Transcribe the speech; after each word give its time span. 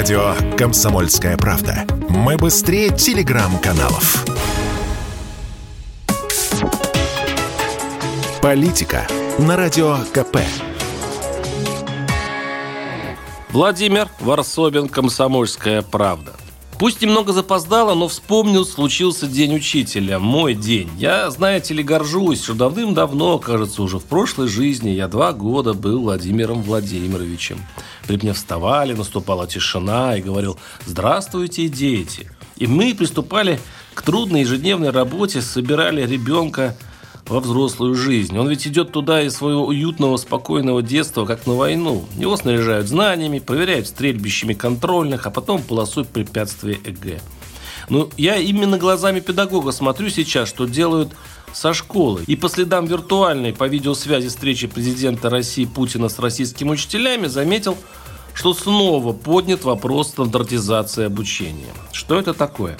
Радио 0.00 0.34
«Комсомольская 0.56 1.36
правда». 1.36 1.84
Мы 2.08 2.38
быстрее 2.38 2.88
телеграм-каналов. 2.88 4.24
Политика 8.40 9.06
на 9.38 9.58
Радио 9.58 9.98
КП. 10.14 10.38
Владимир 13.50 14.08
Варсобин, 14.20 14.88
«Комсомольская 14.88 15.82
правда». 15.82 16.32
Пусть 16.80 17.02
немного 17.02 17.34
запоздало, 17.34 17.94
но 17.94 18.08
вспомнил, 18.08 18.64
случился 18.64 19.26
День 19.26 19.56
Учителя, 19.56 20.18
мой 20.18 20.54
день. 20.54 20.88
Я, 20.96 21.28
знаете 21.30 21.74
ли, 21.74 21.82
горжусь, 21.82 22.42
что 22.42 22.54
давным-давно, 22.54 23.38
кажется, 23.38 23.82
уже 23.82 23.98
в 23.98 24.04
прошлой 24.04 24.48
жизни 24.48 24.88
я 24.88 25.06
два 25.06 25.34
года 25.34 25.74
был 25.74 26.00
Владимиром 26.00 26.62
Владимировичем. 26.62 27.60
При 28.06 28.16
мне 28.16 28.32
вставали, 28.32 28.94
наступала 28.94 29.46
тишина 29.46 30.16
и 30.16 30.22
говорил 30.22 30.58
«Здравствуйте, 30.86 31.68
дети!» 31.68 32.30
И 32.56 32.66
мы 32.66 32.94
приступали 32.94 33.60
к 33.92 34.00
трудной 34.00 34.40
ежедневной 34.40 34.88
работе, 34.88 35.42
собирали 35.42 36.06
ребенка 36.06 36.78
во 37.30 37.40
взрослую 37.40 37.94
жизнь. 37.94 38.36
Он 38.36 38.48
ведь 38.48 38.66
идет 38.66 38.90
туда 38.90 39.22
из 39.22 39.36
своего 39.36 39.64
уютного, 39.64 40.16
спокойного 40.16 40.82
детства, 40.82 41.24
как 41.24 41.46
на 41.46 41.54
войну. 41.54 42.04
Его 42.16 42.36
снаряжают 42.36 42.88
знаниями, 42.88 43.38
проверяют 43.38 43.86
стрельбищами 43.86 44.52
контрольных, 44.52 45.26
а 45.26 45.30
потом 45.30 45.62
полосуют 45.62 46.08
препятствия 46.08 46.78
ЭГ. 46.84 47.22
Ну, 47.88 48.10
я 48.16 48.36
именно 48.36 48.78
глазами 48.78 49.20
педагога 49.20 49.70
смотрю 49.70 50.10
сейчас, 50.10 50.48
что 50.48 50.66
делают 50.66 51.12
со 51.52 51.72
школы. 51.72 52.22
И 52.26 52.34
по 52.36 52.48
следам 52.48 52.86
виртуальной 52.86 53.52
по 53.52 53.66
видеосвязи 53.68 54.28
встречи 54.28 54.66
президента 54.66 55.30
России 55.30 55.64
Путина 55.64 56.08
с 56.08 56.18
российскими 56.18 56.70
учителями 56.70 57.28
заметил, 57.28 57.76
что 58.34 58.54
снова 58.54 59.12
поднят 59.12 59.64
вопрос 59.64 60.08
стандартизации 60.08 61.04
обучения. 61.04 61.72
Что 61.92 62.18
это 62.18 62.34
такое? 62.34 62.76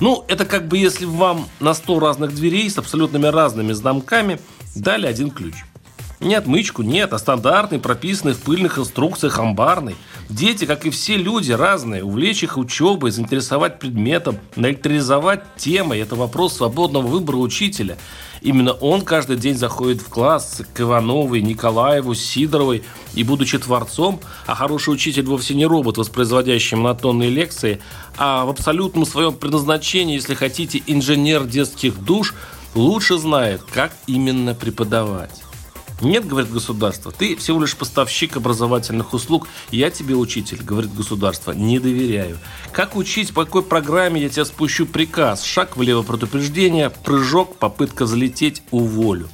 Ну, 0.00 0.24
это 0.28 0.44
как 0.44 0.68
бы 0.68 0.78
если 0.78 1.04
вам 1.04 1.48
на 1.60 1.74
100 1.74 2.00
разных 2.00 2.34
дверей 2.34 2.70
с 2.70 2.78
абсолютными 2.78 3.26
разными 3.26 3.72
замками 3.72 4.40
дали 4.76 5.06
один 5.06 5.30
ключ. 5.30 5.54
Не 6.20 6.34
отмычку, 6.34 6.82
нет, 6.82 7.12
а 7.12 7.18
стандартный, 7.18 7.78
прописанный 7.78 8.34
в 8.34 8.40
пыльных 8.40 8.78
инструкциях 8.78 9.38
амбарный. 9.38 9.96
Дети, 10.28 10.66
как 10.66 10.84
и 10.84 10.90
все 10.90 11.16
люди, 11.16 11.52
разные. 11.52 12.04
Увлечь 12.04 12.42
их 12.42 12.58
учебой, 12.58 13.10
заинтересовать 13.10 13.78
предметом, 13.78 14.38
наэлектризовать 14.56 15.42
темой– 15.56 16.00
это 16.00 16.16
вопрос 16.16 16.56
свободного 16.56 17.06
выбора 17.06 17.36
учителя. 17.36 17.96
Именно 18.42 18.72
он 18.72 19.02
каждый 19.02 19.36
день 19.36 19.56
заходит 19.56 20.02
в 20.02 20.08
класс 20.10 20.60
к 20.74 20.80
Ивановой, 20.80 21.40
Николаеву, 21.40 22.14
Сидоровой. 22.14 22.84
И 23.14 23.24
будучи 23.24 23.58
творцом, 23.58 24.20
а 24.46 24.54
хороший 24.54 24.90
учитель 24.90 25.24
вовсе 25.24 25.54
не 25.54 25.64
робот, 25.64 25.96
воспроизводящий 25.96 26.76
монотонные 26.76 27.30
лекции, 27.30 27.80
а 28.18 28.44
в 28.44 28.50
абсолютном 28.50 29.06
своем 29.06 29.32
предназначении, 29.32 30.14
если 30.14 30.34
хотите, 30.34 30.82
инженер 30.86 31.44
детских 31.44 31.98
душ, 32.04 32.34
лучше 32.74 33.16
знает, 33.16 33.62
как 33.72 33.92
именно 34.06 34.54
преподавать. 34.54 35.47
Нет, 36.00 36.28
говорит 36.28 36.52
государство, 36.52 37.10
ты 37.10 37.34
всего 37.34 37.60
лишь 37.60 37.76
поставщик 37.76 38.36
образовательных 38.36 39.14
услуг, 39.14 39.48
я 39.72 39.90
тебе 39.90 40.14
учитель, 40.14 40.62
говорит 40.62 40.94
государство, 40.94 41.50
не 41.50 41.80
доверяю. 41.80 42.38
Как 42.70 42.94
учить, 42.94 43.34
по 43.34 43.44
какой 43.44 43.64
программе 43.64 44.22
я 44.22 44.28
тебя 44.28 44.44
спущу 44.44 44.86
приказ? 44.86 45.42
Шаг 45.42 45.76
влево 45.76 46.02
предупреждение, 46.02 46.90
прыжок, 46.90 47.56
попытка 47.56 48.06
залететь, 48.06 48.62
уволю. 48.70 49.28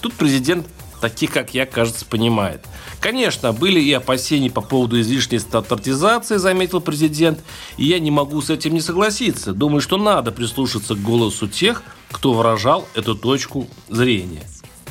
Тут 0.00 0.12
президент 0.14 0.68
таких, 1.00 1.32
как 1.32 1.52
я, 1.52 1.66
кажется, 1.66 2.06
понимает. 2.06 2.64
Конечно, 3.00 3.52
были 3.52 3.80
и 3.80 3.92
опасения 3.92 4.50
по 4.50 4.60
поводу 4.60 5.00
излишней 5.00 5.40
стандартизации, 5.40 6.36
заметил 6.36 6.80
президент, 6.80 7.40
и 7.76 7.86
я 7.86 7.98
не 7.98 8.12
могу 8.12 8.40
с 8.40 8.50
этим 8.50 8.72
не 8.74 8.80
согласиться. 8.80 9.52
Думаю, 9.52 9.80
что 9.80 9.98
надо 9.98 10.30
прислушаться 10.30 10.94
к 10.94 11.02
голосу 11.02 11.48
тех, 11.48 11.82
кто 12.12 12.32
выражал 12.32 12.86
эту 12.94 13.16
точку 13.16 13.66
зрения 13.88 14.44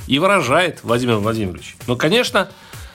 и 0.08 0.20
выражает 0.20 0.80
Владимир 0.84 1.16
Владимирович. 1.16 1.76
Но, 1.88 1.96
конечно, 1.96 2.50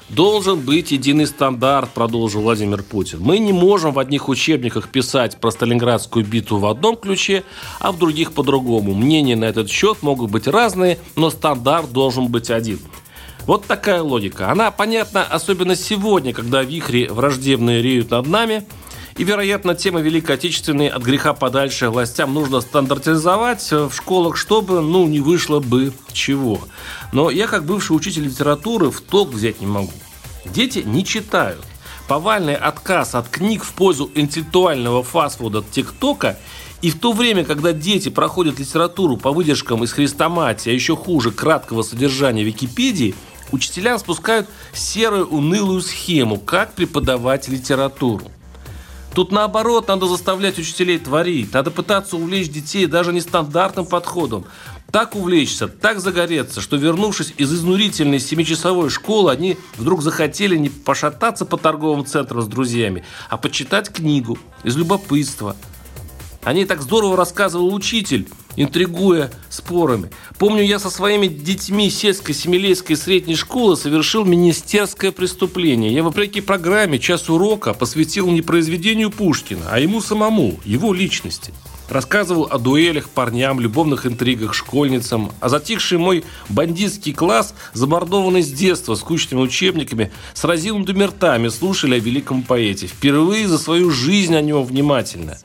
должен 0.08 0.60
быть 0.60 0.91
единый 0.91 1.26
стандарт, 1.26 1.91
продолжил 1.91 2.42
Владимир 2.42 2.82
Путин. 2.82 3.20
Мы 3.20 3.38
не 3.38 3.52
можем 3.52 3.92
в 3.92 3.98
одних 3.98 4.28
учебниках 4.28 4.88
писать 4.88 5.38
про 5.38 5.50
Сталинградскую 5.50 6.24
битву 6.24 6.58
в 6.58 6.66
одном 6.66 6.97
ключе, 6.97 7.44
а 7.80 7.92
в 7.92 7.98
других 7.98 8.32
по-другому. 8.32 8.94
Мнения 8.94 9.36
на 9.36 9.44
этот 9.44 9.70
счет 9.70 10.02
могут 10.02 10.30
быть 10.30 10.47
разные, 10.47 10.98
но 11.16 11.30
стандарт 11.30 11.92
должен 11.92 12.28
быть 12.28 12.50
один. 12.50 12.80
Вот 13.47 13.64
такая 13.64 14.02
логика. 14.02 14.50
Она 14.50 14.70
понятна 14.70 15.22
особенно 15.22 15.74
сегодня, 15.74 16.34
когда 16.34 16.62
вихри 16.62 17.08
враждебные 17.10 17.82
реют 17.82 18.10
над 18.10 18.26
нами– 18.26 18.66
и, 19.18 19.24
вероятно, 19.24 19.74
тема 19.74 20.00
Великой 20.00 20.36
Отечественной 20.36 20.88
от 20.88 21.02
греха 21.02 21.34
подальше 21.34 21.90
властям 21.90 22.32
нужно 22.32 22.60
стандартизовать 22.60 23.68
в 23.70 23.90
школах, 23.92 24.36
чтобы, 24.36 24.80
ну, 24.80 25.08
не 25.08 25.18
вышло 25.18 25.58
бы 25.58 25.92
чего. 26.12 26.60
Но 27.12 27.28
я, 27.28 27.48
как 27.48 27.64
бывший 27.64 27.96
учитель 27.96 28.26
литературы, 28.26 28.92
в 28.92 29.00
толк 29.00 29.30
взять 29.30 29.60
не 29.60 29.66
могу. 29.66 29.92
Дети 30.44 30.84
не 30.86 31.04
читают. 31.04 31.64
Повальный 32.06 32.54
отказ 32.54 33.16
от 33.16 33.28
книг 33.28 33.64
в 33.64 33.72
пользу 33.72 34.08
интеллектуального 34.14 35.02
фастфуда 35.02 35.64
ТикТока 35.68 36.38
и 36.80 36.90
в 36.90 36.98
то 37.00 37.12
время, 37.12 37.44
когда 37.44 37.72
дети 37.72 38.08
проходят 38.08 38.60
литературу 38.60 39.16
по 39.16 39.32
выдержкам 39.32 39.82
из 39.82 39.92
Христоматии, 39.92 40.70
а 40.70 40.72
еще 40.72 40.94
хуже 40.94 41.32
краткого 41.32 41.82
содержания 41.82 42.44
Википедии, 42.44 43.16
учителя 43.50 43.98
спускают 43.98 44.48
серую 44.72 45.26
унылую 45.26 45.80
схему, 45.80 46.38
как 46.38 46.74
преподавать 46.74 47.48
литературу. 47.48 48.30
Тут 49.14 49.32
наоборот, 49.32 49.88
надо 49.88 50.06
заставлять 50.06 50.58
учителей 50.58 50.98
творить. 50.98 51.52
Надо 51.52 51.70
пытаться 51.70 52.16
увлечь 52.16 52.50
детей 52.50 52.86
даже 52.86 53.12
нестандартным 53.12 53.86
подходом. 53.86 54.44
Так 54.91 55.16
увлечься, 55.16 55.69
так 55.69 56.00
загореться, 56.00 56.62
что 56.62 56.76
вернувшись 56.76 57.34
из 57.36 57.52
изнурительной 57.52 58.20
семичасовой 58.20 58.88
школы, 58.88 59.30
они 59.30 59.58
вдруг 59.76 60.02
захотели 60.02 60.56
не 60.56 60.70
пошататься 60.70 61.44
по 61.44 61.58
торговым 61.58 62.06
центрам 62.06 62.41
с 62.41 62.47
друзьями, 62.47 63.04
а 63.28 63.36
почитать 63.36 63.91
книгу 63.91 64.38
из 64.64 64.76
любопытства. 64.76 65.56
Они 66.42 66.64
так 66.64 66.80
здорово 66.80 67.16
рассказывал 67.18 67.74
учитель, 67.74 68.28
интригуя 68.58 69.30
спорами. 69.48 70.10
Помню, 70.38 70.62
я 70.62 70.78
со 70.78 70.91
своими 70.91 71.28
детьми 71.28 71.91
сельской 71.91 72.34
семилейской 72.34 72.96
средней 72.96 73.36
школы 73.36 73.76
совершил 73.76 74.24
министерское 74.24 75.12
преступление. 75.12 75.94
Я, 75.94 76.02
вопреки 76.02 76.41
программе, 76.41 76.98
час 76.98 77.30
урока 77.30 77.72
посвятил 77.72 78.28
не 78.28 78.42
произведению 78.42 79.10
Пушкина, 79.10 79.66
а 79.70 79.78
ему 79.78 80.00
самому, 80.00 80.58
его 80.64 80.92
личности. 80.92 81.54
Рассказывал 81.88 82.48
о 82.50 82.58
дуэлях, 82.58 83.08
парням, 83.08 83.60
любовных 83.60 84.04
интригах, 84.04 84.52
школьницам, 84.52 85.32
а 85.41 85.48
затихший 85.48 85.97
мой 85.97 86.22
бандитский 86.50 87.14
класс, 87.14 87.54
замордованный 87.72 88.42
с 88.42 88.50
детства 88.52 88.94
скучными 88.94 89.41
учебниками, 89.41 90.12
с 90.34 90.44
разинутыми 90.44 91.04
ртами 91.04 91.48
слушали 91.48 91.94
о 91.94 91.98
великом 91.98 92.42
поэте. 92.42 92.88
Впервые 92.88 93.48
за 93.48 93.56
свою 93.56 93.91
жизнь 93.91 94.36
о 94.36 94.42
нем 94.42 94.64
внимательно. 94.64 95.38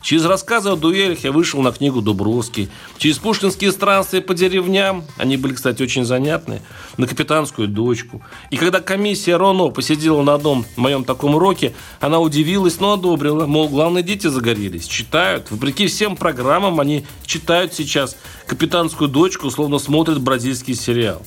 Через 0.00 0.24
рассказы 0.24 0.70
о 0.70 0.76
дуэлях 0.76 1.24
я 1.24 1.32
вышел 1.32 1.60
на 1.60 1.72
книгу 1.72 2.00
Дубровский. 2.00 2.68
Через 2.98 3.18
пушкинские 3.18 3.72
странствия 3.72 4.20
по 4.20 4.34
деревням, 4.34 5.04
они 5.16 5.36
были, 5.36 5.54
кстати, 5.54 5.82
очень 5.82 6.04
занятные, 6.04 6.62
на 6.96 7.06
капитанскую 7.06 7.68
дочку. 7.68 8.22
И 8.50 8.56
когда 8.56 8.80
комиссия 8.80 9.36
РОНО 9.36 9.70
посидела 9.70 10.22
на 10.22 10.34
одном 10.34 10.64
моем 10.76 11.04
таком 11.04 11.34
уроке, 11.34 11.74
она 12.00 12.20
удивилась, 12.20 12.80
но 12.80 12.92
одобрила. 12.92 13.46
Мол, 13.46 13.68
главные 13.68 14.04
дети 14.04 14.28
загорелись, 14.28 14.86
читают. 14.86 15.50
Вопреки 15.50 15.86
всем 15.86 16.16
программам 16.16 16.80
они 16.80 17.04
читают 17.24 17.74
сейчас 17.74 18.16
капитанскую 18.46 19.08
дочку, 19.08 19.50
словно 19.50 19.78
смотрят 19.78 20.20
бразильский 20.20 20.74
сериал. 20.74 21.22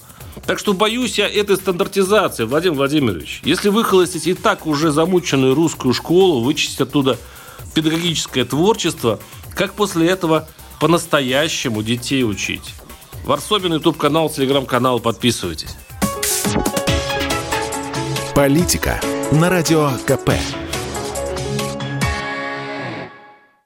Так 0.46 0.60
что 0.60 0.74
боюсь 0.74 1.18
я 1.18 1.28
этой 1.28 1.58
стандартизации, 1.58 2.46
Владимир 2.46 2.78
Владимирович. 2.78 3.42
Если 3.44 3.70
выхолостить 3.70 4.28
и 4.28 4.34
так 4.34 4.66
уже 4.66 4.92
замученную 4.92 5.54
русскую 5.54 5.94
школу, 5.94 6.42
вычистить 6.42 6.82
оттуда 6.82 7.18
педагогическое 7.74 8.46
творчество, 8.46 9.20
как 9.56 9.74
после 9.74 10.10
этого 10.10 10.48
по-настоящему 10.80 11.84
детей 11.84 12.24
учить. 12.24 12.74
Варсобин, 13.24 13.74
YouTube 13.74 13.98
канал, 13.98 14.30
телеграм-канал, 14.30 15.00
подписывайтесь. 15.00 15.76
Политика 18.34 19.00
на 19.32 19.50
радио 19.50 19.92
КП. 20.06 20.32